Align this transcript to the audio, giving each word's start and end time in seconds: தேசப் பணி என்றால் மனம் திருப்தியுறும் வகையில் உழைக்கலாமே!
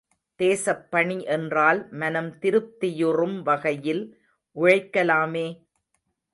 தேசப் 0.39 0.85
பணி 0.89 1.23
என்றால் 1.27 1.89
மனம் 1.93 2.39
திருப்தியுறும் 2.39 3.37
வகையில் 3.41 4.03
உழைக்கலாமே! 4.55 5.47